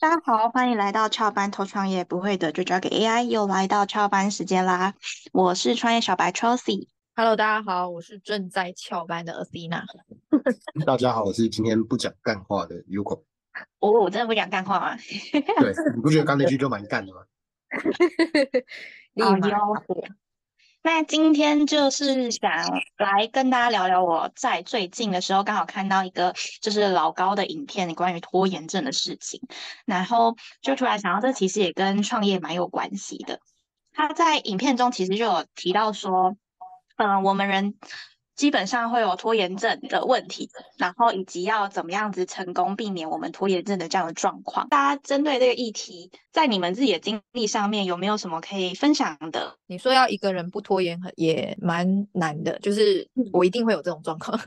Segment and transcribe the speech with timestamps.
[0.00, 3.24] 大家好，欢迎来到翘班偷创业，不会的就交给 AI。
[3.24, 4.94] 又来到翘班时间啦，
[5.32, 6.86] 我是创业小白 Chelsea。
[7.16, 9.82] Hello，大家好，我是正在翘班的 Athena。
[10.86, 13.24] 大家好，我是今天不讲干话的 Uko。
[13.80, 14.96] 哦，我真的不讲干话吗？
[15.32, 17.22] 对，你不觉得刚那句 就蛮干的吗？
[19.20, 20.04] 好吆喝。
[20.82, 22.50] 那今天就是想
[22.96, 29.40] 来跟大家聊聊，我在最近的时候刚好看到一个就是老高的影片，关于拖延症的事情，
[29.84, 33.40] 然后就突然想到，这其实也跟创业蛮有关系的。
[33.92, 36.36] 他在影片中其实就有提到说，
[36.96, 37.74] 嗯，我们人。
[38.38, 40.48] 基本上会有拖延症的问题，
[40.78, 44.68] 然后以及要怎么样子成功避免我们拖延症的这样的状况。
[44.68, 49.56] 大家针对这个议题，在你们自己的经历上面有没有什么可以分享的？
[49.66, 54.40] 你说要一个人不拖延，也蛮难的，就是我一定会有这种状况。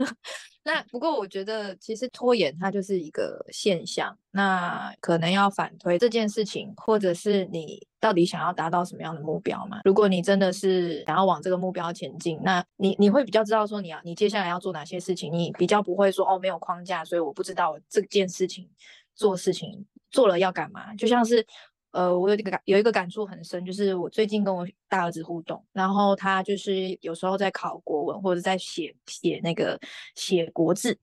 [0.64, 4.16] 那不过我觉得，其实拖延它就是一个现象。
[4.32, 9.82] 那可能要反推这件事情，或者是你到底想要达到什么样的目标嘛？
[9.84, 18.70] 如果你真的是想要往这个目标前进，那你你会比较知道说你要你接下来要做哪些事情，你比较不会说哦没有框架，所以我不知道这件事情
[19.16, 20.96] 做事情做了要干嘛。
[20.96, 21.46] 就像是。
[21.92, 29.80] 呃，我有一个感有一个感触很深，就是我最近跟我大儿子互动，然后他就是有时候在考国文或者在写写那个
[30.16, 30.98] 写国字，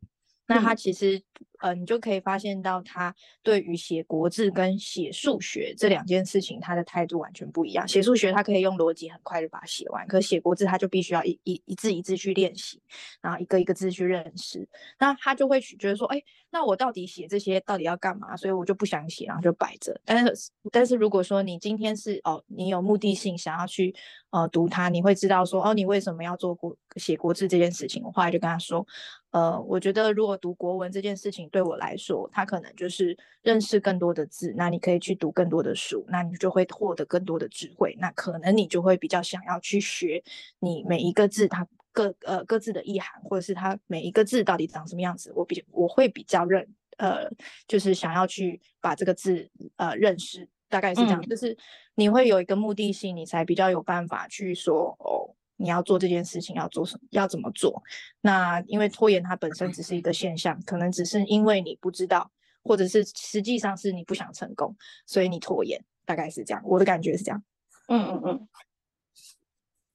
[0.48, 1.22] 那他其实。
[1.60, 7.86] 呃，你就可以发现到他对于写国字跟写数学这两件事情，他的态度完全不一样。
[7.86, 12.80] 写数学他可以用逻辑很快就把它写完，可写国字他就必须要一一一字一字去练习，
[13.20, 14.69] 然后一个一个字去认识。
[15.00, 18.36] 那他就会觉得说，哎，那我到底写这些到底要干嘛？
[18.36, 20.00] 所以我就不想写，然后就摆着。
[20.04, 23.92] 但是但是如果说你今天是哦，你有目的性想要去
[24.30, 28.00] 呃读它，你会知道说，哦，你为什么要做国写国字这件事情？
[28.04, 28.86] 我后来就跟他说，
[29.30, 31.48] 呃，我觉得如果读国文这件事情。
[31.50, 40.22] 对我来说，它可能就是认识更多的字，那你可以去读更多的书，那你就会获得更多的智慧，那可能你就会比较想要去学
[40.58, 45.32] 你每一个字它各呃各自的意涵，或者是它每一个字到底长什么样子。
[45.34, 46.66] 我比我会比较认
[46.98, 47.30] 呃，
[47.66, 51.56] 就是想要去把这个字呃认识，大概是这样，就是
[51.94, 55.34] 你会有一个目的性，你才比较有办法去说哦。
[55.58, 57.06] 你要做这件事情，要做什么？
[57.10, 57.82] 要怎么做？
[58.22, 62.30] 那因为拖延它本身只是一个现象，可能只是因为你不知道，
[62.62, 64.74] 或者是实际上是你不想成功，
[65.04, 66.62] 所以你拖延，大概是这样。
[66.64, 67.42] 我的感觉是这样。
[67.88, 68.48] 嗯嗯嗯。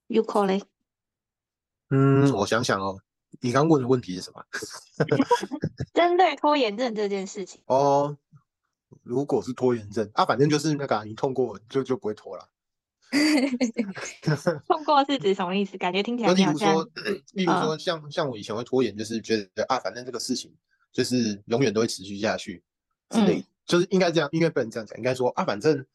[0.07, 0.65] You call it？
[1.89, 2.99] 嗯，我想想哦，
[3.39, 4.43] 你刚问的问题是什么？
[5.93, 7.61] 针对拖延症这件事情。
[7.67, 8.17] 哦，
[9.01, 12.49] 如果是拖延症啊，反正就是那个你痛过就就不会拖了。
[14.67, 15.77] 通过是指什么意思？
[15.77, 16.33] 感觉听起来。
[16.33, 16.89] 例如说，
[17.33, 20.51] 例如说，像像我以前会拖延，就是觉得啊，反正这个事情
[20.91, 22.63] 就是永远都会持续下去
[23.09, 25.85] 之类，就是应该这样，应该不能这样讲，应该说啊，反正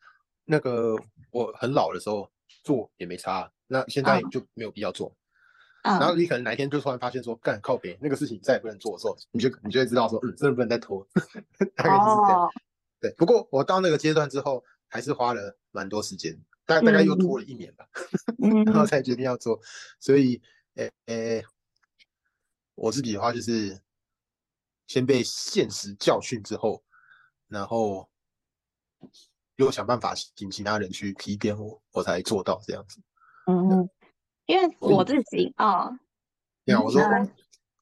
[0.45, 0.97] 那个
[1.31, 2.31] 我很老的时候
[2.63, 5.13] 做也没差，那现在就没有必要做。
[5.83, 11.07] 然后你可能哪一天就突然发现说，干靠别那个事情再也不能做的时候，你就你就会知道说，嗯，真的不能再拖。
[11.75, 12.51] 大概就是这样。
[13.01, 16.39] 对，不过我到那个阶段之后，还是花了蛮多时间。
[16.69, 17.89] 大大概又拖了一年吧，
[18.67, 19.59] 然后才决定要做。
[19.99, 20.41] 所以，
[20.75, 21.45] 诶诶，
[22.75, 23.81] 我自己的话就是
[24.87, 26.85] 先被现实教训之后，
[27.49, 28.07] 然后
[29.57, 33.01] 又想办法请其他人去提点我，我才做到这样子。
[33.47, 33.89] 嗯，
[34.45, 35.89] 因为我自己啊，
[36.67, 37.01] 对啊，我说。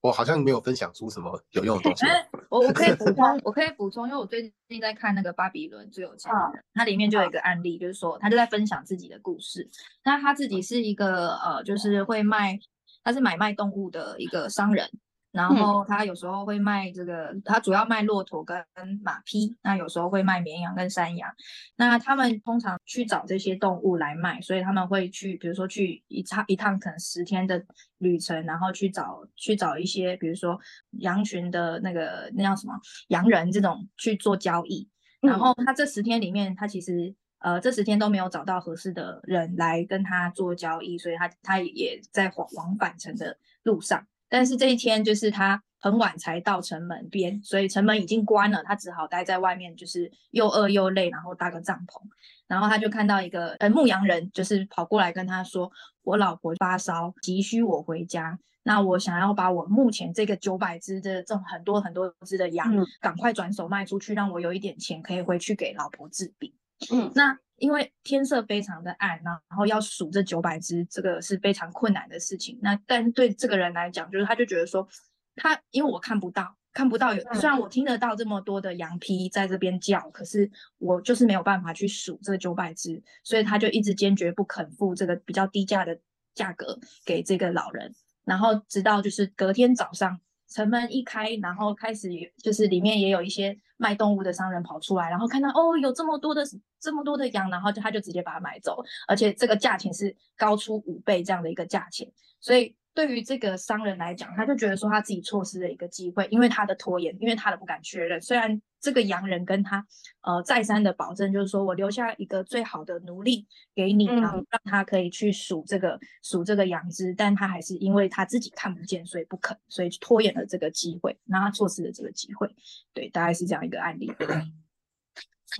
[0.06, 2.06] 我好像没有分享出什么有用的东西。
[2.48, 6.40] 我我可以补充， 我可以补充，因为我最近在看那个《巴比伦最有钱人》，
[6.74, 9.68] 它里面就有一个案例，就是说他就在分享自己的故事。
[10.04, 12.56] 那他自己是一个呃，就是会卖，
[13.02, 14.88] 他是买卖动物的一个商人。
[15.36, 18.56] 然后他有时候会卖这个，他主要卖骆驼跟
[19.04, 21.30] 马匹，那有时候会卖绵羊跟山羊。
[21.76, 27.62] 那他们通常去找这些动物来卖，所以他们会去，比如说去一趟一趟可能十天的
[27.98, 30.58] 旅程，然后去找去找一些，比如说
[31.00, 32.72] 羊群的那个那叫什么
[33.08, 34.88] 羊人这种去做交易。
[35.20, 44.06] 然后他这十天里面，他其实呃这十天都没有找到合适的人来跟他做交易，所以他他也在往往返程的路上。
[44.36, 52.02] 但是这一天就是他很晚才到城门边，所以城门已经关了，他只好待在外面，就是又饿又累，然后搭个帐篷。
[52.46, 55.72] 然后他就看到一个呃牧羊人，就是跑过来跟他说
[56.04, 58.38] ：“我老婆发烧，急需我回家。
[58.62, 66.52] 那我想要把我目前这个九百只的这种很多很多只的羊，赶快转手卖出去，让我有一点钱可以回去给老婆治病。”
[66.92, 67.38] 嗯，那。
[67.56, 72.58] 因为天色非常的暗，然后要数这九百只，这个是非常困难的事情。
[72.62, 74.86] 那但对这个人来讲，就是他就觉得说，
[75.34, 85.98] 他因为我看不到，看不到有，虽然我听得到这么多的羊皮在这边叫，可是我就是没有办法去数这九百只，所以他就一直坚决不肯付这个比较低价的
[86.34, 87.94] 价格给这个老人。
[88.24, 92.10] 然后直到就是隔天早上城门一开，然后开始
[92.42, 96.42] 就是里面也有一些卖动物的商人跑出来，然后看到哦有这么多的
[96.80, 102.74] 这么多的羊，然后就他就直接把它买走，而且这个价钱是高出五倍这样的一个价钱，所以。
[102.96, 108.18] 对于这个商人来讲，他就觉得说他自己错失了一个机会，因为他的拖延，因为他的不敢确认。
[108.22, 109.86] 虽然这个洋人跟他
[110.22, 122.48] 呃再三的保证，就是说我留下一个最好的奴隶给你，然后让他可以去数这个数这个羊只，但他还是因为他自己看不见，所以不肯，所以拖延了这个机会，那他错失了这个机会。
[122.94, 124.10] 对，大概是这样一个案例。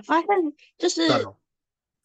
[0.07, 0.29] 发现
[0.79, 1.03] 就是。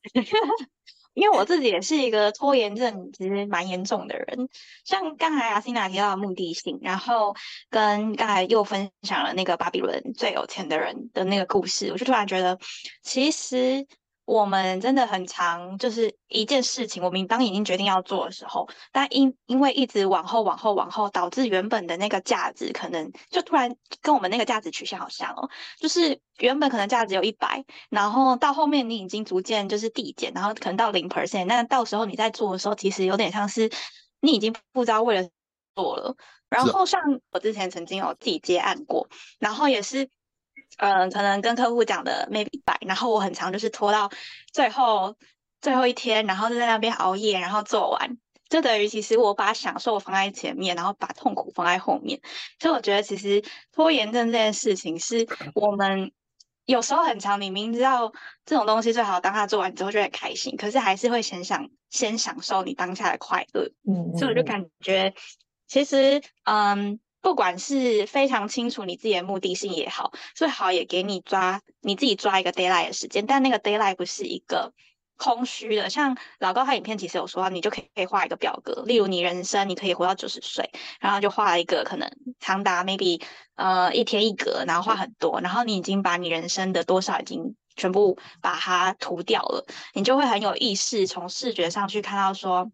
[1.14, 4.50] 因为我自己也是一个拖延症，其实蛮严重的人。
[4.86, 7.36] 像刚才阿欣娜提到的目的性，然后
[7.70, 12.58] 跟刚才又分享了那个巴比伦最有钱的人的那个故事，我就突然觉得，
[13.02, 13.88] 其实。
[14.32, 25.50] 我们真的很常，就是一件事情，我们当已经决定要做的时候，但因因为一直往后、往后、往后，导致原本的那个价值可能就突然跟我们那个价值曲线好像哦，
[25.82, 33.70] 就是原本可能价值有一百，然后到后面你已经逐渐就是递减，然后可能到零 percent，那到时候你在做的时候，其实有点像是
[34.22, 35.28] 你已经不知道为了
[35.76, 36.16] 做了。
[36.50, 37.02] 然后像
[37.32, 40.10] 我之前曾经有自己接案过，然后也是。
[40.78, 44.10] 嗯，可能跟客户讲的 maybe 百，然后我很长就是拖到
[44.52, 45.16] 最后
[45.62, 48.18] 最后一天，然后就在那边熬夜，然后做完，
[48.50, 52.20] 就等于其实我把享受放在前面，然后把痛苦放在后面。
[52.60, 56.12] 所以我觉得其实拖延症这件事情是我们
[56.66, 58.12] 有时候很长，你明知道
[58.46, 63.70] 这种东西最好当他做完之后就很开心，可是还是会先想先享受你当下的快乐。
[63.88, 65.14] 嗯，所以我就感觉
[65.68, 67.00] 其实嗯。
[67.22, 73.92] 不管是非常清楚你自己的目的性也好，最好也给你抓你自己抓一个 d a y l i g h t 的时间，但那个 d a y l i g
[73.92, 74.74] h t 不是一个
[75.18, 75.90] 空虚的。
[75.90, 82.10] 像老高他影片其实有说，你就可以可以画一个表格，例如你人生你可以活到九十岁，然后就画一个可能
[82.40, 83.22] 长达 maybe
[83.56, 92.72] 呃一天一格，然后画很多，然后你已经把你人生的多少已经全部把它涂掉了，你就会很有意识从视觉上去看到说。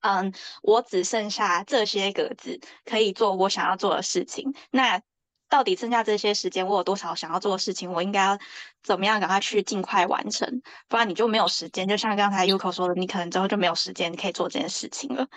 [0.00, 0.32] 嗯，
[0.62, 4.54] 我只剩下这些格子可以做我想要做的事情。
[4.70, 5.00] 那
[5.48, 7.92] 到底剩下这些时间，我有多少想要做的事情？
[7.92, 8.38] 我应该要
[8.82, 10.62] 怎么样赶快去尽快完成？
[10.88, 11.86] 不然你就没有时间。
[11.88, 15.28] 就像刚才 Uko 说的，你可能之后就没有时间可以做这件事情了。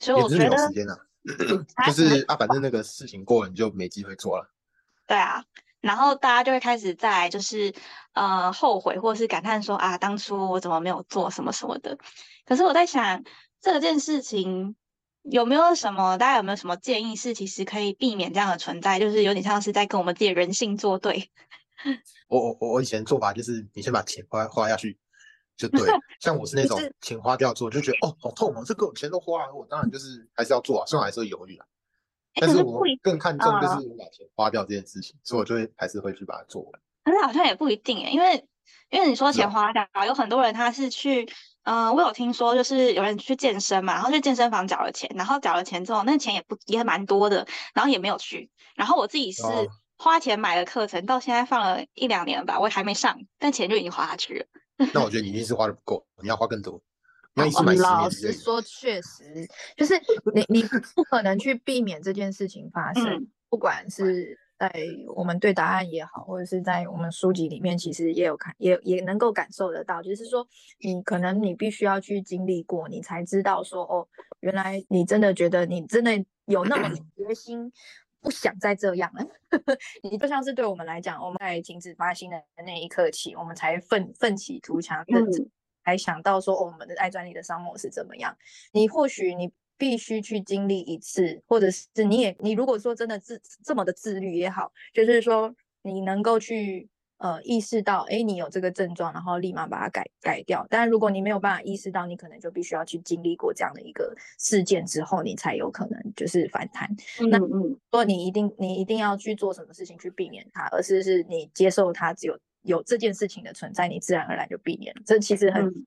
[0.00, 0.96] 所以我觉得，时间啊，
[1.86, 4.50] 就是啊，反正那个事情过了，你就没机会做了。
[5.06, 5.44] 对啊，
[5.80, 7.74] 然后大家就会开始在就是
[8.14, 11.98] 呃后悔，或者是感叹说啊，当初我怎么没有做什么什么的。
[12.46, 13.22] 可是我在想。
[13.60, 14.76] 这件事情
[15.22, 16.16] 有没有什么？
[16.18, 17.16] 大家有没有什么建议？
[17.16, 21.30] 是其实可以避免这样的存在，就是有点像是在跟我们自己人性作对。
[22.28, 24.98] 我我我我以前做法就是，你先把钱花花下去
[25.56, 25.80] 就对。
[26.20, 31.66] 像我是那种钱花掉做，就觉得哦好痛哦，这个钱都花了，我当然就是还是要做啊，虽然还是会犹豫啊。
[32.38, 36.72] 但是我更看重就是我把钱花掉这件事情，所以我就会还是会去把它做完。
[37.04, 38.46] 可是好像也不一定诶，因为
[38.90, 41.28] 因为你说钱花掉，有很多人他是去。
[41.66, 48.48] 嗯，我有听说，就是有人去健身嘛，然后去健身房缴了钱，然后缴了钱之后，那钱也不也蛮多的，然后也没有去。
[48.76, 49.42] 然后我自己是
[49.98, 54.46] 花钱买了课程，到现在放了一两年吧，我还没上，但钱就已经花下去了。
[54.94, 56.80] 那我觉得你一定是花的不够，你要花更多。
[57.34, 59.24] 老实说，确实
[59.76, 60.00] 就是
[60.32, 60.62] 你你
[60.94, 64.38] 不可能去避免这件事情发生，不管是。
[64.58, 64.72] 在
[65.14, 70.46] 我们对答案也好，或者是在我们书籍里面，其实也有看，也也能够感受得到，就是说，
[70.80, 74.08] 你可能你必须要去经历过，你才知道说，哦，
[74.40, 76.12] 原来你真的觉得你真的
[76.46, 77.70] 有那么 决心，
[78.20, 79.26] 不想再这样了。
[80.02, 85.04] 你就像是对我们来讲，我们在停止发心的那一刻起，我们才奋奋起图强，
[85.84, 88.36] 才想到说，我们的爱专利的商模是怎么样。
[88.72, 89.52] 你或许你。
[89.78, 100.66] 必须去经历一次，或者是你也你如果说真的自这么的自律也好，就是说你能够去呃意识到，哎，你有这个症状，然后立马把它改改掉。
[100.70, 106.88] 但如果你没有办法意识到，你可能就必须要去经历过这样的一个事件之后，你才有可能就是反弹。
[107.30, 107.38] 那
[107.90, 114.94] 说你一定你一定要去做什么事情去避免它，而是是你接受它只有有这件事情的存在，你自然而然就避免。
[115.04, 115.86] 这其实很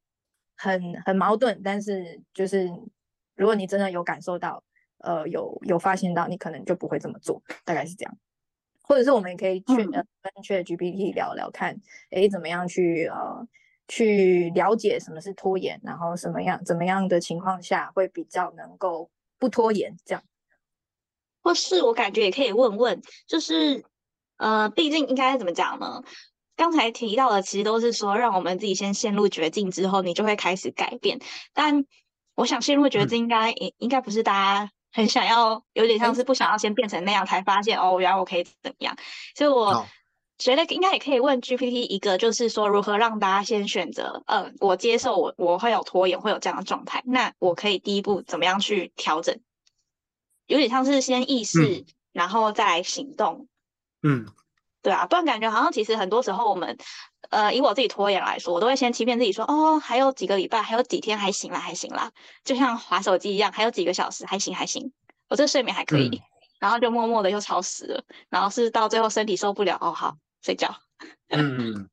[0.56, 2.72] 很很矛盾，但是就是。
[3.40, 4.62] 如果你真的有感受到，
[4.98, 8.18] 呃，有有发现到，你可能就不会这么做，大概是这样。
[8.82, 10.06] 或者是我们也可以去跟
[10.44, 11.80] Chat GPT 聊聊看，
[12.10, 13.48] 哎，怎么样去呃
[13.88, 20.22] 去了解什么是拖延，然后什么样怎么样的情况下会比较能够不拖延这样。
[21.42, 23.86] 或是我感觉也可以问问，就是
[24.36, 26.04] 呃，毕竟应该怎么讲呢？
[26.58, 31.20] 刚才提到的其实都是说，让我们自己先陷入绝境之后，你就会开始改变。
[31.54, 31.86] 但
[32.40, 38.96] 我想陷入绝境，应该应应该不是大家很想要，有点像是不想要先变成那样，才发现哦，原来我可以怎么样。
[39.36, 39.86] 所以我
[40.38, 49.38] 觉得应该也可以问 GPT 一个，就是说如何让大家先选择，嗯，我接受我我会有拖延，会有这样的状态，那我可以第一步怎么样去调整？
[50.48, 53.50] 有点像是先意识，然后再来行动。
[54.02, 54.26] 嗯。
[54.82, 56.78] 对啊，不然感觉好像其实很多时候我们，
[57.30, 62.12] 呃，以我自己拖延来说，我都会先欺骗自己说，哦，还有几个礼拜，还有几天，还行啦，还行啦，
[62.44, 64.92] 就像划手机一样，还有几个小时，还行还行，
[65.30, 66.22] 我这睡眠还可以，
[66.60, 70.74] 然后就默默的又超时了，然后是到最后身体受不了，哦，好睡觉。
[71.28, 71.88] 嗯，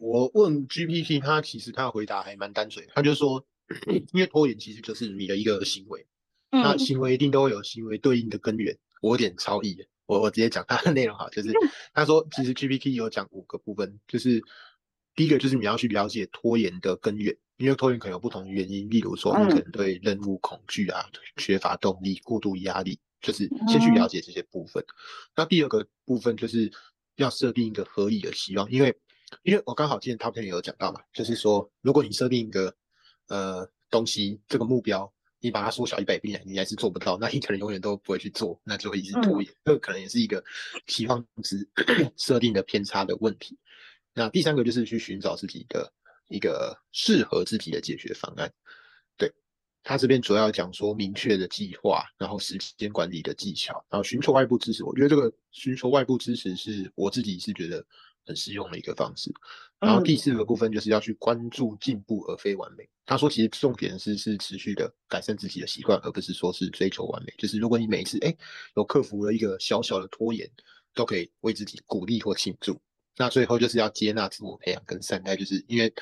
[0.00, 3.44] 我问 GPT，他其实他的回答还蛮单纯，他就说，
[3.88, 6.06] 因为拖延其实就是你的一个行为，
[6.50, 9.76] 那行为一定都会有行为对应的根源，我有点超意。
[10.12, 11.50] 我我直接讲它的内容哈，就是
[11.94, 14.42] 他说其实 GPT 有讲五个部分，就是
[15.14, 21.04] 第一个就是你要去了解拖延的根源，因为拖延可能有不同的原因，例如说你可能对任务恐惧啊，
[21.36, 24.84] 缺乏动力、过度压力，就是先去了解这些部分。
[25.34, 26.70] 那第二个部分就是
[27.16, 28.94] 要设定一个合理的希望，因为
[29.42, 32.74] 因为我刚好今天 Top Ten 有讲到嘛，就是说如果你设定一个
[33.28, 35.12] 呃东西这个目标。
[35.42, 39.52] 你把它缩小一百倍，你还是做不到，那你可能永远都不会去做，那就会一直拖延。
[39.64, 40.42] 这个可能也是一个
[40.86, 41.68] 期望值
[42.16, 43.58] 设定的偏差的问题。
[44.14, 45.92] 那第三个就是去寻找自己的
[46.28, 48.52] 一个适合自己的解决方案。
[49.16, 49.32] 对
[49.82, 54.84] 他这边主要讲说明确的计划，然后时间管理的技巧，然后寻求外部支持。
[54.84, 57.84] 我觉得这个寻求外部支持是我自己是觉得
[58.26, 59.32] 很实用的一个方式。
[59.78, 62.88] 然后第四个部分就是要去关注进步而非完美。
[63.04, 67.34] 他说，其实重点是是持续的改善自己的习惯，而不是说是追求完美。
[67.36, 68.32] 就是如果你每一次哎
[68.76, 70.48] 有克服了一个小小的拖延，
[70.94, 72.80] 都可以为自己鼓励或庆祝。
[73.16, 75.92] 那最后就是要接纳自我培养跟善待，就是因为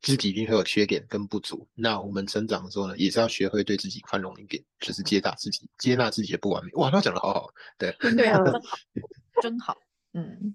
[0.00, 1.66] 自己一定会有缺点跟不足。
[1.74, 6.70] 那我们成长的时候呢，也是要学会对自己宽容一点，就是接纳自己，接纳自己的不完美。
[6.74, 8.38] 哇，他讲的好好，对对啊，
[9.42, 9.76] 真好，
[10.14, 10.54] 嗯。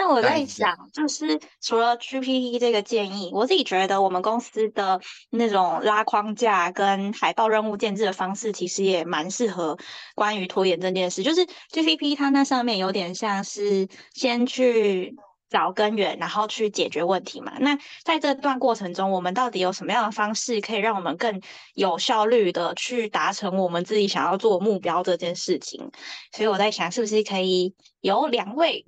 [0.00, 5.00] 但我在想，就是除了 GPT 这个建议，我自己觉得我们公司的
[5.30, 9.76] 那种拉框架跟海报任务建制的方式，其实也蛮适合
[10.14, 11.24] 关于拖延这件事。
[11.24, 15.16] 就是 GPT 它那上面有点像是先去
[15.50, 17.54] 找根源，然后去解决问题嘛。
[17.58, 21.42] 那在这段过程中，我们到底有什么样的方式可以让我们更
[21.74, 25.90] 有效率的去达成我们自己想要做目标这件事情？
[26.30, 28.84] 所以我在想，是不是可以有两位？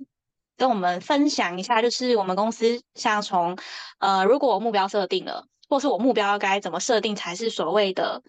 [0.61, 3.57] 跟我们分享一下，就是我们公司像从
[3.97, 8.21] 呃，如果我目标设定了，或是我目标该怎么设定才是所谓的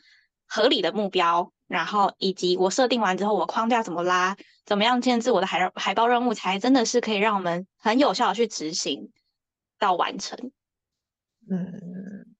[0.46, 4.34] 合理的目标，然后以及我设定完之后，我框架怎么拉，
[4.64, 9.10] 怎么样建制我的海海报任务，才真的是可以让我们很有效的去执行
[9.78, 10.50] 到完成。
[11.50, 12.34] 嗯，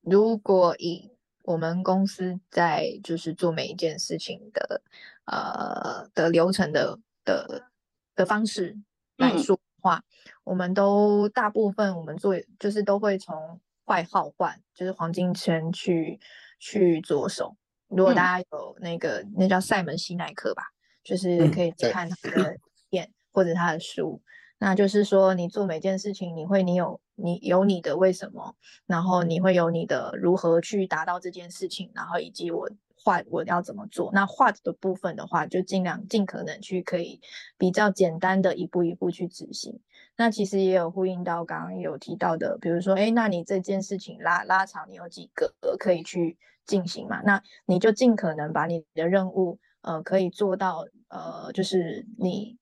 [0.00, 1.12] 如果以
[1.44, 4.82] 我们公司在就是做每一件事情的
[5.26, 7.70] 呃的流程的的
[8.16, 8.76] 的方式。
[9.18, 10.02] 来说话，
[10.44, 16.18] 我们都大部分我们做就是都会从坏号换，就是黄金圈去
[16.58, 17.56] 去着手。
[17.88, 20.62] 如果大家有那个那叫塞门西奈克吧，
[21.02, 22.56] 就是可以看他的
[22.90, 24.22] 片或者他的书。
[24.58, 28.56] 那就是说，你做每件事情，你会你有你有你的为什么，
[28.86, 32.68] 然后你会有你的如何去达到这件事情，然后以及我。
[33.08, 34.10] 画我要怎么做？
[34.12, 37.18] 那画的部分的话，就尽量尽可能去可以
[37.56, 39.80] 比较简单的一步一步去执行。
[40.14, 46.36] 那其实也有呼应到刚刚有提到的，比如说，哎，那你这件事情拉拉长，你有几个可以去
[46.66, 47.22] 进行嘛？
[47.24, 52.58] 那你就尽可能把你的任务，呃，可以做到，呃，就是你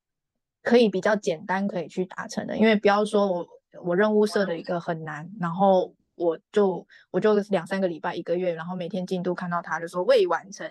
[0.62, 2.57] 可以比较简单可以去达成的。
[2.57, 3.49] 因为不要说我
[3.83, 5.93] 我任务设的一个很难，然后。
[6.16, 10.70] 我就我就两三个礼拜一个月，然后每天进度看到他就说未完成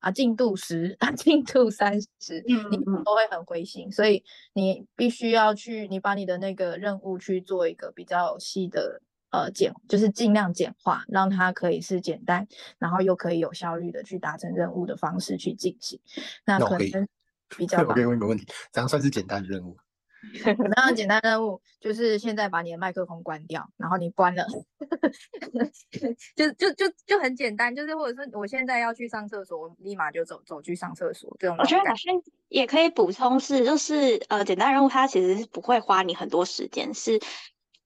[0.00, 2.56] 啊，进度十啊，进度三十，你
[3.04, 3.90] 都会很灰心。
[3.92, 12.46] 所以你必须要去，你把你的那个任务去做一个比较细的呃简，就是尽量简化，让它可以是简单，
[12.78, 16.00] 然后又可以有效率的去达成任务的方式去进行。
[16.44, 17.08] 那可能
[17.56, 19.76] 比 较我可以问一个问题，怎样算是简单的任务？
[20.57, 24.43] 那样简单任务就是现在把你的麦克风关掉，然后你关了，
[26.35, 31.55] 就就就就很简单，就是或者是我现在要去上厕所，我立马就走走去上厕所这种。
[31.59, 32.15] 我觉得好像
[32.47, 37.21] 也可以补充是，就是呃简单任务它其实是不会花你很多时间，是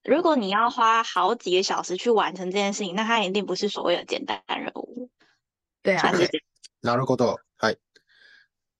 [0.03, 5.09] 如果你要花好几个小时去完成这件事情，那它一定不是所谓的简单任务。
[5.83, 6.13] 对啊。
[6.81, 7.37] なるほど。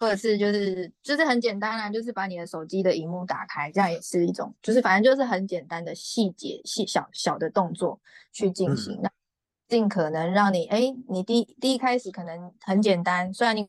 [0.05, 0.17] はい。
[0.17, 8.01] 者是就是就是很简单啊，就是把你的手机的荧幕打开，这样也是一种，就是反正就是很简单的细节细小小的动作
[8.33, 9.11] 去进行，那
[9.69, 13.69] 尽可能让你哎，你第第一开始可能很简单，虽然你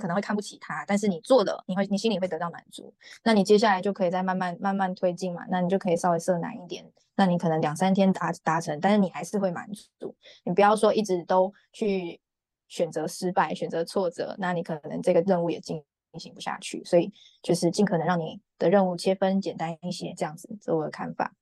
[0.00, 2.94] 可能会看不起它，但是你做了你会你心里会得到满足，
[3.24, 6.84] 那你接下来就可以再慢慢慢慢推进嘛，那你就可以稍微设难一点，
[7.16, 9.68] 那你可能两三天达达成，但是你还是会满
[9.98, 12.20] 足，你不要说一直都去。
[12.68, 15.82] 选择失败，选择挫折，那你可能这个任务也进
[16.18, 16.84] 行不下去。
[16.84, 21.32] 所以就是尽可能让你的任务切分简单一些，这样子，这是我的看法。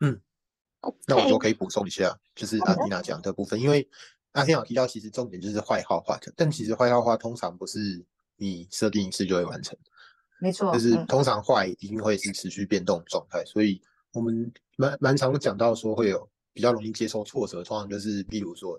[0.00, 0.20] 嗯，
[1.06, 3.88] 那我就可以补充一下，就是阿蒂娜讲的部分，因为
[4.32, 8.04] 阿蒂娜提到其实重点就是坏号化，但其实坏号化通常不是
[8.36, 9.78] 你设定一次就会完成，
[10.40, 13.44] 没错，就是通常坏一定会是持续变动状态。
[13.44, 13.80] 所以
[14.12, 18.76] 我们蛮蛮常讲到说会有比较容易接受挫折，通常就是比如说。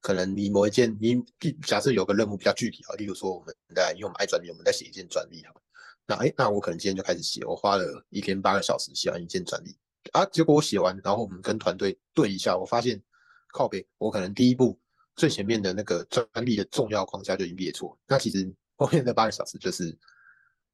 [0.00, 1.20] 可能你某一件，你
[1.66, 5.52] 假设有个任务比较具体啊，例如说我们在因为我们爱专利，我们在写一件专利哈，
[6.06, 9.76] 那哎，那我可能今天就开始写，我花了一天八个小时写完一件专利
[10.12, 13.02] 啊，结果我写完，然后我们跟团队对一下，我发现
[13.48, 14.78] 靠背，我可能第一步
[15.16, 19.92] 最前面的那个专利的重要框架就已经列错，那其实后面的八个小时就是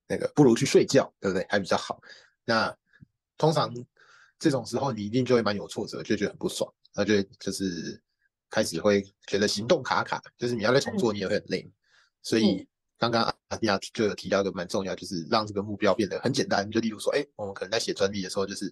[0.07, 1.47] 那个不如去睡觉，对不对？
[1.49, 1.99] 还比较好。
[2.45, 2.77] 那
[3.39, 3.73] 通常
[4.39, 7.99] 这种时候你一定就会蛮有挫折，就觉得很不爽，那就就是。
[8.53, 11.67] 开始会觉得行动卡卡，就是你要再重做，你也会很累。
[12.23, 12.69] 所以
[12.99, 16.71] 刚刚阿迪亚就有提到一个蛮重要，就是让这个目标变得很简单。
[16.71, 18.71] 就例如说，哎，我们可能在写专利的时候，就是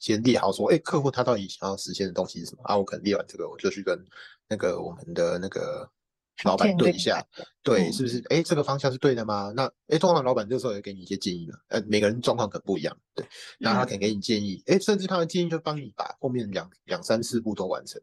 [0.00, 2.76] 先列好说，哎，客户他到底想要实现的东西是什么啊？
[2.76, 3.96] 我可能列完这个，我就去跟
[4.48, 5.88] 那个我们的那个
[6.42, 7.24] 老板对一下，
[7.62, 8.20] 对，是不是？
[8.30, 9.52] 哎，这个方向是对的吗？
[9.54, 11.56] 那哎，通常老板这时候也给你一些建议嘛。
[11.68, 13.24] 呃，每个人状况可能不一样，对，
[13.60, 18.02] 然后他可以给你建议，哎，甚至他的建议就帮你把后面两两三四步都完成。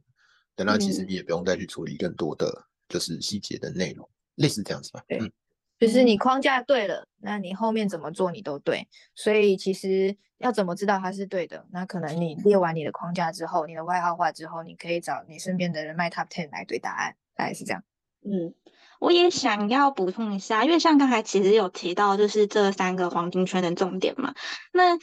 [0.58, 5.04] 等到其实你也不用再去处理更多的就是细节的内容，类似这样子吧。
[5.08, 5.32] 对，
[5.80, 8.88] 就是你框架对了，那你后面怎么做你都对。
[9.14, 11.66] 所以其实要怎么知道它是对的？
[11.72, 17.84] 那可能你列完你的框架之后，你的外号化之后，你可以找你身边的人脉 Top Ten 来对答案，大概是这样。
[18.26, 18.56] 嗯，
[19.00, 24.34] 我也想要补充一下，因为像刚才其实有提到，就是这三个黄金圈的重点嘛。
[24.74, 24.98] 那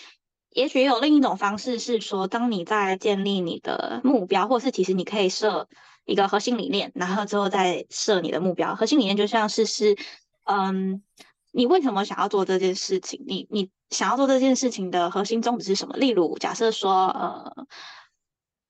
[0.55, 5.69] 也许有另一种方式是说，当你在建立你的目标，或是其实你可以设
[6.05, 8.77] 一个核心理念，然后之后再设你的目标。
[8.77, 9.97] 核心理念就像是是，
[10.45, 11.03] 嗯，
[11.51, 13.25] 你为什么想要做这件事情？
[13.27, 15.97] 你你想要做这件事情的核心宗旨是什么？
[15.97, 17.67] 例如，假设说，呃，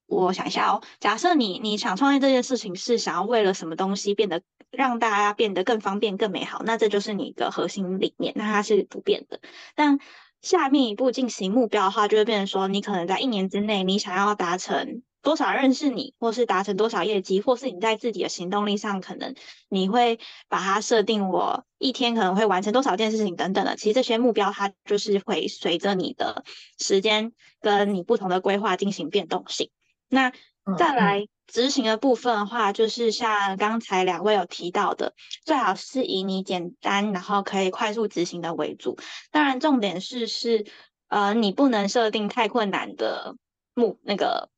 [0.06, 9.38] 我想一下哦，假设你你想创业这件事情是想要为了什么东西变得让大家变得更方便、更美好，那这就是你的核心理念，那它是不变的。
[9.74, 9.98] 但
[10.44, 19.34] 下面一步进行目标的话，就会变成说，你可能在一年之内，你想要达成多少认识你，或是达成多少业绩，或是你在自己的行动力上，可能
[19.70, 23.74] 你会把它设定，我一天可能会完成多少件事情等等的。
[23.76, 26.44] 其实这些目标，它就是会随着你的
[26.78, 29.70] 时间跟你不同的规划进行变动性。
[30.10, 30.30] 那
[30.76, 31.26] 再来。
[31.46, 38.98] 执行的部分的话，就是像刚才两位有提到的，最好是以你简单然后可以快速执行的为主。
[39.30, 40.64] 当然，重点是是
[41.08, 43.36] 呃，你不能设定太困难的
[43.74, 44.48] 目那个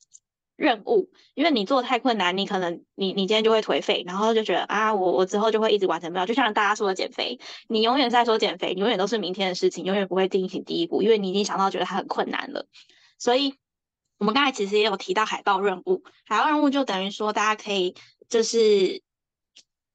[0.57, 6.25] 任务，因为你做太困难，你可能你你今天就会颓废，然后就觉得啊，我我之后就会一直完成不了。
[6.25, 12.67] 就像大家说的减肥，你永远在说减肥，永远都是明天的事情，永远不会进行第一步，因为你已经想到觉得它很困难了，
[13.19, 13.55] 所以。
[14.19, 17.95] 我们刚才其实也有提到海报任务，海报任务就等于说，大家可以
[18.29, 19.03] 就是，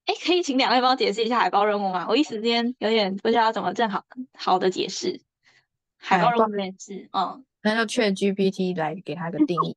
[0.06, 2.06] 哎，可以请两位帮我解释一下海报任务吗？
[2.08, 5.22] 我一时间有点不知道怎么正好好的解释
[5.98, 7.10] 海报任务这件事。
[7.14, 9.76] 嗯，那要 Chat GPT 来给他一个定义，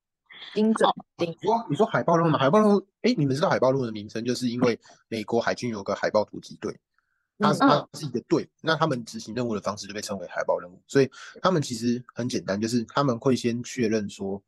[0.53, 1.31] 精准定。
[1.31, 2.39] 你说你说海报任务吗？
[2.39, 4.79] 海报任务，哎，你们知道海报任务的名称，就是因为
[5.09, 6.79] 美国海军有个海豹突击队。
[7.39, 10.81] 它它是一个队，那他们执行任务的方式就被称为海豹任务。
[10.87, 11.11] 所以
[11.43, 14.43] 他们其实很简单，就是他们会先确认说，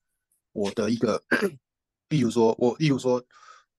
[0.52, 1.22] 我的一个，
[2.08, 3.22] 例如说我，例如说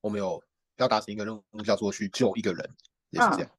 [0.00, 0.42] 我们有
[0.76, 2.70] 要达成一个任务，叫做去救一个人，
[3.10, 3.50] 也是这样。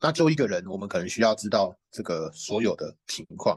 [0.00, 3.54] 那救一个人，我们可能需要知道这个所有的情况，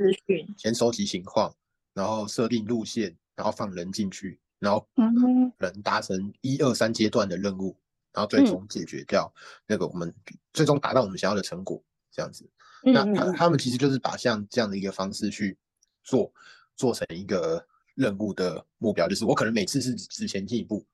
[0.58, 1.54] 先收集情况，
[1.94, 4.88] 然后设定路线，然后放人进去，然后
[5.58, 7.76] 人达成一二三阶段的任务。
[8.16, 9.32] 然后最终解决掉
[9.68, 10.12] 那个我们
[10.54, 12.50] 最终达到我们想要的成果，这样子。
[12.82, 15.58] 那他他们其实就是把像这样的一个方式去
[16.04, 16.32] 做，
[16.76, 20.86] 做成一个任务的目标，就是我可能每次是只前进一步，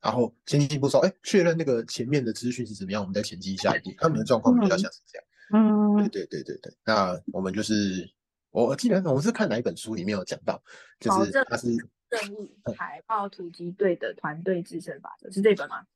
[0.00, 3.92] 然后前进一步说，哎，确认那个前面的资讯是怎么样，我们再前进下一步。
[3.98, 5.26] 他们的状况比较像是这样。
[5.52, 6.74] 嗯，对对对对对。
[6.84, 8.10] 那我们就是
[8.50, 10.60] 我记得我们是看哪一本书里面有讲到，
[10.98, 11.68] 就是他是
[12.08, 15.86] 任务 海豹突击队的团队制胜法则，是这本吗？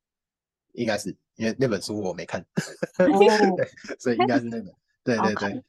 [0.72, 2.44] 应该是因为那本书我没看，
[3.98, 4.74] 所以应该是那本。
[5.02, 5.64] 对对对，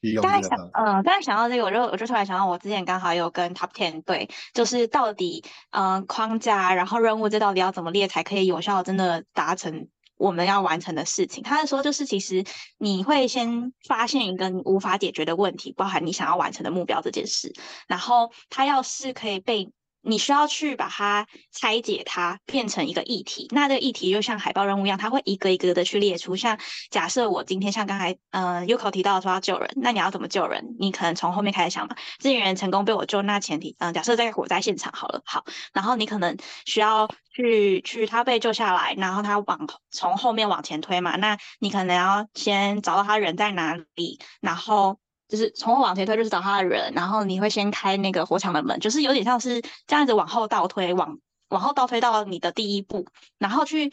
[0.00, 0.70] 去用刚才想。
[0.74, 11.42] 嗯，刚才想到这个，我就我就突然想到，我之前刚好有跟 Top Ten 对，就是到底，嗯，框架，然后任务这到底要怎么列才可以有效真的达成我们要完成的事情？
[11.42, 12.44] 他是说，就是其实
[12.78, 17.52] 你会先发现一个你无法解决的问题，包含你想要完成的目标这件事，
[17.88, 19.72] 然后它要是可以被
[20.06, 23.48] 你需要去把它拆解它，变成一个议题。
[23.50, 26.36] 那这个议题就像海报任务一样，它会一个一个的去列出。
[26.36, 26.58] 像
[26.90, 30.76] 假设我今天像刚才呃 Yuko 提到说要救人，那你要怎么救人？
[30.78, 31.96] 你可能从后面开始想嘛。
[32.18, 41.16] 支援人成功被我救，那前提嗯、假设在火灾现场好了，好，然后你可能需要去去他被救下来，然后他往从后面往前推嘛。
[41.16, 44.98] 那你可能要先找到他人在哪里，然后。
[45.28, 53.06] 就是从后往前推，就是找他的人，然后你会先开那个火场的门，就是有点像是这样子往后倒推，往往后倒推到你的第一步，
[53.38, 53.92] 然后去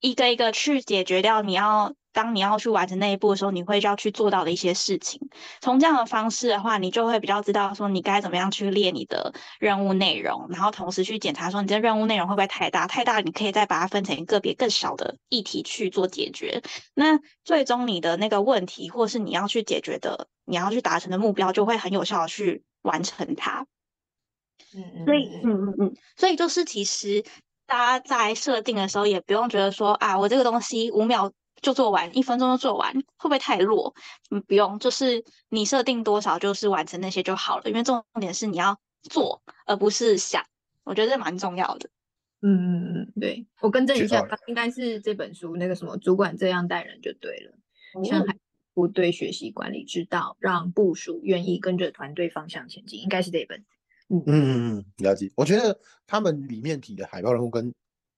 [0.00, 5.20] 一个一个去解决掉你要当你要去完成那一步的时候，你会要去做到的一些事情。
[5.60, 16.62] 从这样的方式的话，你就会比较知道说你该怎么样去列你的任务内容，然后同时去检查说你这任务内容会不会太大，太大你可以再把它分成个别更小的议题去做解决。
[16.94, 23.66] 那最终你的那个问题，或是你要去解决的、你要去达成的目标，就会很有效的去完成它。
[24.74, 27.24] 嗯所以，嗯嗯嗯，所以就是其实
[27.66, 33.94] 大家在设定的时候，也不用觉得说啊，我这个东西五秒就做完，一分钟就做完，会不会太弱？
[34.30, 37.64] 嗯，不用，就是你设定多少，就是完成那些就好了。
[37.66, 40.44] 因为重点是你要做，而不是想。
[40.84, 41.88] 我觉得这蛮重要的。
[42.42, 48.02] 嗯嗯嗯，对我更正一下应该是这本书那个什么主管这样带人就对了。
[48.02, 48.34] 像海
[48.72, 53.62] 部队学习管理之道，让部属愿意跟着团队方向前进，应该是这本。
[54.08, 55.30] 嗯嗯嗯，了解。
[55.36, 57.72] 我觉得他们里面提的海报人物跟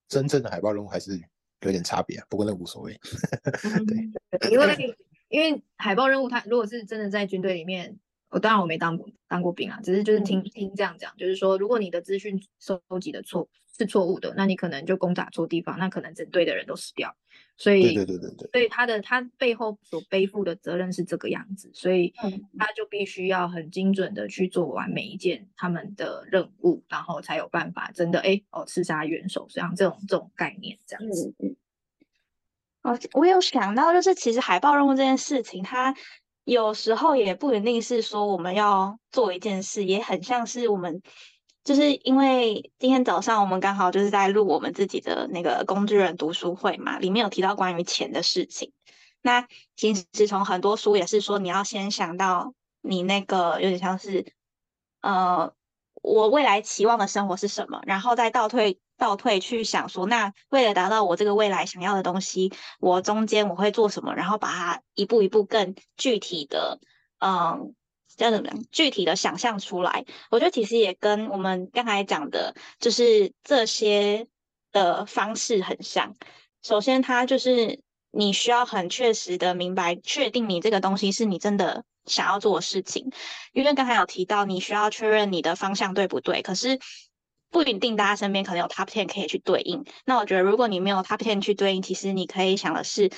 [0.08, 1.20] 真正的海报人物还是
[1.62, 2.98] 有点差别啊，不过那无所谓。
[3.86, 4.96] 对，因为
[5.28, 7.98] 因为海报任务，它如果是真的在军队里面，
[8.30, 17.14] 我当然我没当过当过兵啊，只是就是听听这样讲，就是说，如果你的资讯收集的错是错误的，那你可能就攻打错地方，那可能整队的人都死掉。
[17.56, 31.34] 所以对对对对，所以他的他背后所背负的责任是这个样子，所以嗯他就必须要很精准的去做完每一件他们的任务，然后才有办法真的哎哦刺杀元首，像这种这种概念这样子。
[31.38, 31.56] 嗯嗯。
[32.82, 35.94] 哦，我有想到，就是其实海报任务这件事情，它
[36.42, 41.00] 有时候也不一定是说我们要做一件事，也很像是我们，
[41.64, 48.72] 就是因为今天早上我们刚好就是在录我们自己的那个工具人读书会嘛，里面有提到关于钱的事情。
[49.20, 49.46] 那
[49.76, 54.26] 其实从很多书也是说，你要先想到你那个有点像是，
[55.00, 55.54] 呃，
[56.02, 66.80] 我未来期望的生活是什么，然后再倒退倒退去想说，那为了达到我这个未来想要的东西，我中间我会做什么，然后把它一步一步更具体的，
[67.20, 67.72] 嗯，
[68.16, 68.64] 叫怎么样？
[68.70, 70.04] 具体的想象出来。
[70.30, 74.26] 我觉得其实也跟我们刚才讲的，就是这些
[74.72, 76.14] 的方式很像。
[76.62, 83.10] 首先，它就是你需要很确实的明白、确定你这个东西是你真的想要做的事情。
[83.52, 86.78] 因为刚才有提到，你需要确认你的方向对不对，可是
[87.50, 89.84] 不一定大家身边可能有 top ten 可以去对应。
[90.04, 93.10] 那我觉得，如果你没有 top ten 去对应，其实你可以想的是，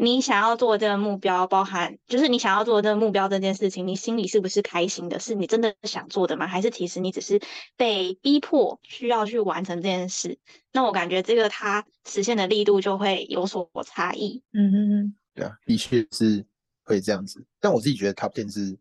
[0.00, 5.18] 你想要做的这个目标，包含就是你想要做的这个目标这件事情，你心里是不是开心的？
[5.18, 6.46] 是你真的想做的吗？
[6.46, 7.40] 还是其实你只是
[7.76, 10.38] 被逼迫需要去完成这件事？
[10.72, 14.44] 那我感觉这个它实现的力度就会有所差异。
[14.52, 16.46] 嗯嗯嗯，对啊，的确是
[16.84, 17.44] 会这样子。
[17.58, 18.78] 但我自己觉得 top ten 是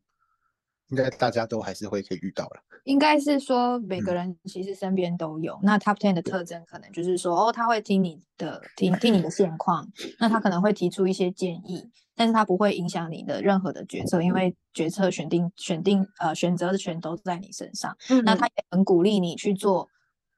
[0.90, 2.62] 应该大家都还是会可以遇到了。
[2.86, 5.60] 应该是说每个嗯人其实身边都有。
[5.62, 9.88] 那 Top Ten 的特征可能就是说，哦，他会听你的听听你的现况，
[10.20, 17.96] 那他可能会提出一些建议，但是他不会影响你的任何的决策，因为决策选定选定呃选择的权都在你身上。
[18.10, 19.90] 嗯那他也很鼓励你去做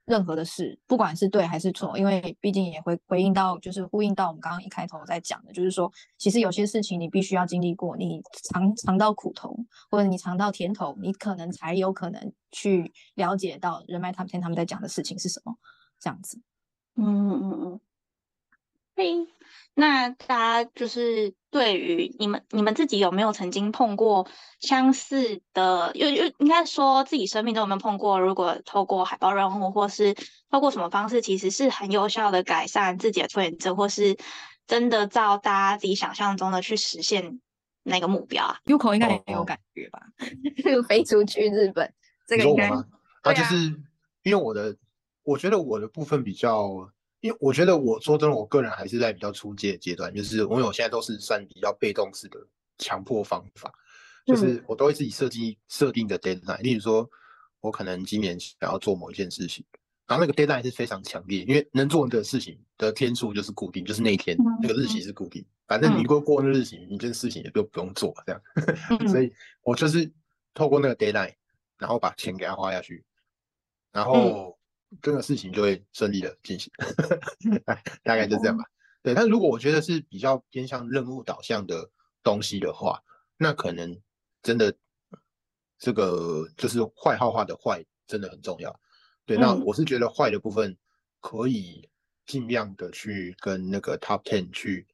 [0.10, 8.20] 任何的事，不管是对还是错，因为毕竟也会回应到，就是呼应到我们刚刚一开头在讲的，就是说，其实有些事情你必须要经历过，你
[8.52, 9.56] 尝尝到苦头，
[9.92, 15.56] 或者你尝到甜头，你可能才有可能去了解到人脉他们他们在讲的事情是什么，
[16.00, 16.42] 这样子。
[16.96, 17.80] 嗯嗯嗯，
[18.96, 19.28] 嘿，
[19.76, 24.28] 那大家就是对于你们你们自己有没有曾经碰过
[24.60, 28.20] 相似的，又又应该说自己生命中有没有碰过？
[28.20, 30.16] 如果透过海报任务，或是
[30.52, 34.18] 透过什么方式，其实是很有效的改善自己的拖延症，或是
[34.68, 37.40] 真的照大家自己想象中的去实现
[37.82, 40.02] 那个目标啊？Uko 应该也有感觉吧？
[40.88, 41.92] 飞出去日本，
[42.28, 42.86] 这个应该你说我吗？
[43.22, 43.76] 啊，对啊就是
[44.22, 44.78] 因为我的，
[45.24, 52.40] 我觉得我的部分比较因为我觉得我说真的，我个人还是在比较初阶阶段，就是因为我现在都是算比较被动式的
[52.78, 53.70] 强迫方法，
[54.26, 57.10] 就是我都会自己设计设定的 deadline，例如说，
[57.60, 59.66] 我可能今年想要做某一件事情，
[60.08, 68.42] 然后那个 deadline 是非常强烈，因为能做的事情的天数就是固定，就是那一天那个日期是固定，反正你过过那日期，你这件事情也就不用做这样，
[69.12, 70.10] 所以我就是
[70.54, 71.34] 透过那个 deadline，
[71.78, 73.04] 然后把钱给他花下去，
[73.92, 74.58] 然后。
[75.02, 76.72] 这个事情就会顺利的进行，
[78.04, 78.64] 大概就这样吧。
[79.04, 81.90] 对，但如果我觉得是比较偏向任务导向的
[82.24, 83.02] 东西的话，
[83.38, 84.02] 那可能
[84.42, 84.74] 真的
[85.78, 88.78] 这个就是坏号化的坏真的很重要。
[89.26, 90.76] 对，那我是觉得坏的部分
[91.22, 91.88] 可以
[92.26, 94.88] 尽量的去跟那个 top ten 去，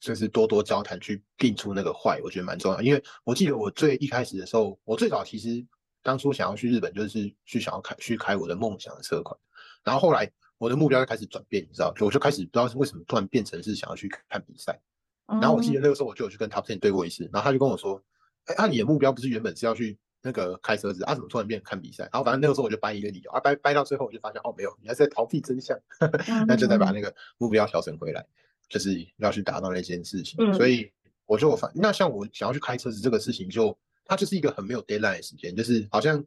[0.00, 2.80] 就是多多交谈，去定出那个坏，我觉得蛮重要。
[2.80, 5.66] 因为我记得我最一开始的时候，我最早其实。
[6.04, 9.36] 当初想要去日本，就是去想要开去开我的梦想的车款，
[9.82, 14.78] 然后后来我的目标就开始转变，你知道，就我就开始不知道是为什么突然变成是想要去看比赛。
[15.26, 18.00] 然后我记得那个时候我就有去跟 Top Ten 对过一次，然后他就跟我说
[18.44, 25.78] ：“哎，啊，你的目标不是原本是要去那个开车子，啊，怎么突然变看比赛？”然后反正那个时候我就掰一个理由，啊，掰掰到最后我就发现，哦，没有，你还是在逃避真相，
[26.46, 28.22] 那就再把那个目标调整回来，
[28.68, 30.52] 就是要去达到那件事情。
[30.52, 30.92] 所以
[31.24, 33.76] 我就反那像我想要去开车子这个事情就。
[34.04, 36.24] 它就是一个很没有 deadline 的时间，就是好像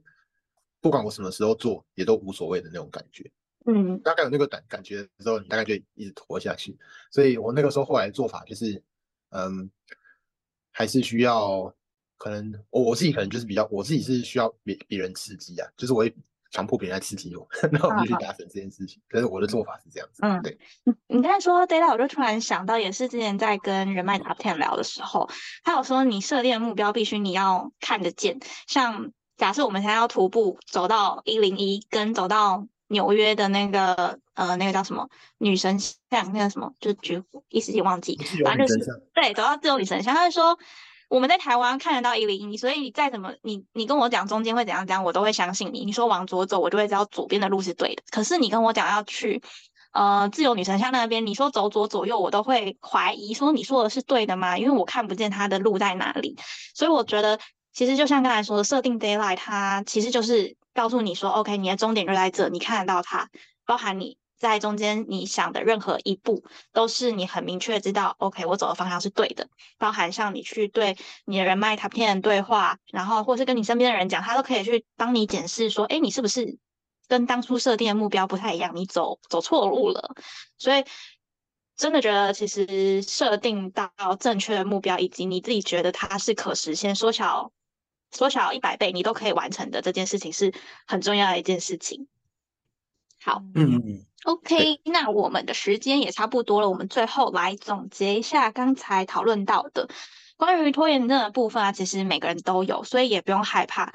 [0.82, 3.30] 不管我什么时候做也都无所谓的那种感觉。
[3.66, 6.78] 嗯，大概有那个感感觉的时候，你大概就一直拖下去。
[7.12, 8.82] 所以我那个时候后来做法就是，
[9.30, 9.70] 嗯，
[10.72, 11.76] 还是需要
[12.18, 16.16] 可能我我自己可能就是比较我自己是需要别别人刺激啊，就是我会。
[16.52, 19.02] 强迫别人来刺激我， 那我就去达成这件事情。
[19.10, 20.20] 可是我的做法是这样子。
[20.24, 20.58] 嗯，对。
[20.84, 25.30] 你你刚才说 data，我就突然想到，也是之前在跟人脉 top ten 聊的时候，
[25.64, 28.40] 他有说你设定的目标必须你要看得见。
[28.68, 38.80] 像假设我们现在要徒步走到一零一，跟走到纽约的那个呃那个叫什么女神像，那个什么就是举一时间忘记，反正就是
[39.14, 40.58] 对走到自由女神像，他就说。
[41.10, 45.86] 我们在台湾看得到一零一，所以你再怎么你你跟我讲中间会怎样怎样，我都会相信你。
[45.86, 48.04] 你说往左走，我就会知道左边的路是对的。
[48.12, 49.42] 可是你跟我讲要去
[49.94, 54.58] 呃自由女神像那边，你说走左左右，我都会怀疑说你说的是对的吗？
[54.58, 56.36] 因为我看不见它的路在哪里。
[56.76, 57.40] 所以我觉得
[57.72, 63.30] 其实就像刚才说的，设定 d a y l i g h t 它其实就是告诉你说，OK，你的终点就在这，你看得到它，
[63.66, 64.18] 包含你。
[64.38, 69.50] 在中间，你想的任何一步都是你很明确知道，OK，我走的方向是对的。
[69.78, 70.96] 包含像你去对
[71.26, 76.58] 你的人脉卡片对话，然后或是跟你身边的人讲，他都可以去帮你检视说，哎，你是不是
[77.08, 78.76] 跟当初设定的目标不太一样？
[78.76, 80.16] 你走走错路了。
[80.58, 80.84] 所以
[81.76, 87.52] 真的觉得，其实设定到正确的目标，以及你自己觉得它是可实现，缩小
[88.12, 90.54] 缩小一百倍，你都可以完成的这件事情，是
[90.86, 92.08] 很重要的一件事情。
[93.20, 99.90] 好，嗯嗯，OK，那我们的时间也差不多了，我们最后来总结一下刚才讨论到的
[100.36, 103.94] 关于拖延症的部分啊，其实每个人都有，所以也不用害怕。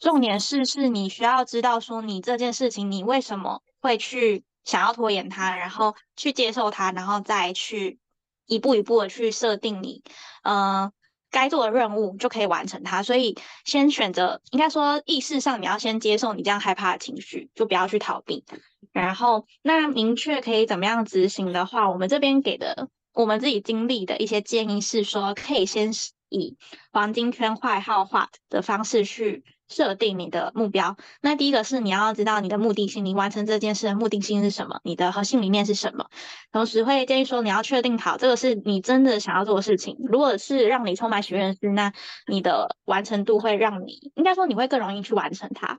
[0.00, 7.98] 重点是，是你需要知道说，你这件事情你为什么会去想要拖延它，然后去接受它，然后再去
[8.46, 10.02] 一步一步的去设定你，
[10.42, 10.92] 嗯。
[11.30, 18.44] 该做的任务就可以完成它，所以先选择，应该说意识上你要先接受你这样害怕的情绪，就不要去逃避。
[18.92, 25.90] 然后，那明确可以怎么样执行的话，我们这边给的我们自己经历的一些建议是说，可以先
[26.28, 26.56] 以
[26.92, 29.44] 黄金圈坏号化的方式去。
[29.68, 36.06] 设定你的目标，那第一个是你要知道你的目的性，你完成这件事的目的性是什么，你的核心理念是什么。
[36.52, 39.96] 同时会建议说，你要确定好这个是你真的想要做的事情。
[40.08, 41.92] 如果是让你充满许愿心，那
[42.26, 45.78] 你的完成度会让你，应该说你会更容易去完成它。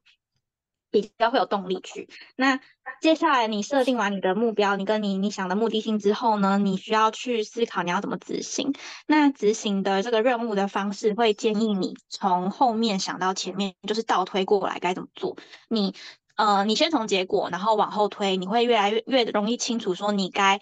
[0.92, 2.10] 比较会有动力去。
[2.36, 2.60] 那
[3.02, 8.74] 接下来你设定完你的目标，你跟你你想的目的性之后呢，你需要去思考你要怎么执行。
[9.08, 15.38] 那执行的这个任务的方式会建议你从后面想到前面，就是倒推过来该怎么做。
[15.70, 15.94] 你
[16.36, 20.60] 呃，你先从结果，然后往后推，你会越来越越容易清楚说你该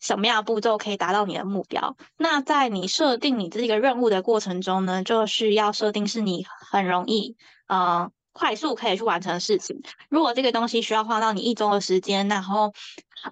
[0.00, 1.96] 什么样的步骤可以达到你的目标。
[2.18, 7.36] 那在你设定你这个任务的过程中呢，就是要设定是你很容易
[7.68, 8.10] 呃。
[8.32, 12.72] 快速可以去完成的事情，如果这个东西需要花到你一周的时间，然后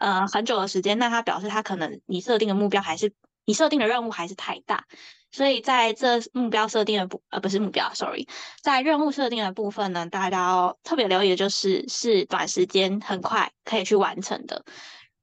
[0.00, 3.12] 呃很久的时间，那它表示它可能你设定的目标还是
[3.44, 4.84] 你设定的任务还是太大，
[5.30, 8.26] 所以在这目标设定的部呃不是目标，sorry，
[8.60, 14.64] 在任务设定的部分呢，大家要特别留意的就是是短时间很快可以去完成的。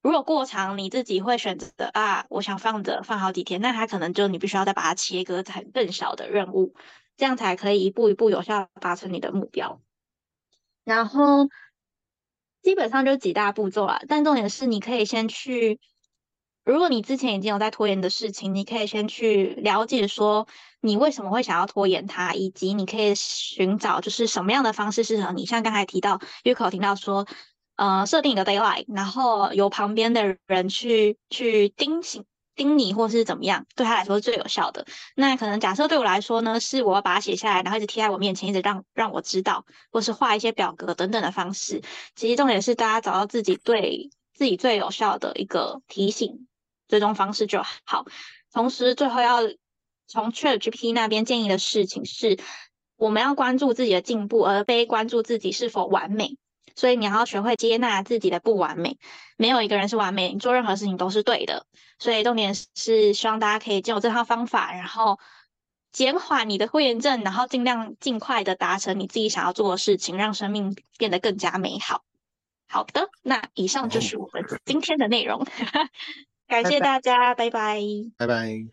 [0.01, 6.75] 如果过长，你自己会选择的啊，我想放着放好几天，那它可能就你必须要再把它切割成更小的任务。
[7.17, 9.81] 这样才可以一步一步有效达成你的目标。
[10.83, 11.49] 然后
[12.61, 15.79] 基本上就几大步骤啦，但重点是你可以先去，
[16.63, 20.47] 如果你之前已经有在拖延的事情，你可以先去了解说
[20.81, 25.45] 你为什么会想要拖延它，以及你可以寻找就是什么样的方式适合你。
[25.45, 27.27] 像刚才提到约口听到说，
[27.75, 32.25] 呃，设定一个 deadline，然后由旁边的人去去盯醒。
[32.55, 34.85] 盯你或是怎么样，对他来说是最有效的。
[35.15, 41.81] 那可能假设对我来说呢，是我把它写下来，然后一直贴在我面前，一直让让我知道，或是画一些表格等等的方式。
[42.15, 46.47] 其实重点是大家找到自己对自己最有效的一个提醒
[46.87, 48.05] 追踪方式就好。
[48.51, 49.41] 同时，最后要
[50.07, 52.39] 从 ChatGPT 那边建议的事情是，
[52.95, 56.37] 我们要关注自己的进步，而非关注自己是否完美。
[56.75, 58.97] 所以你要学会接纳自己的不完美，
[59.37, 61.65] 没有一个人是完美，你做任何事情都是对的。
[61.97, 65.19] 所以重点是希望大家可以借我这套方法，然后
[65.91, 72.03] 减缓你的拖延症，然后尽量尽快的达成你自己想要做的事情，让生命变得更加美好。
[72.67, 75.45] 好的，那以上就是我们今天的内容，
[76.47, 77.79] 感谢大家，拜拜，
[78.17, 78.63] 拜拜。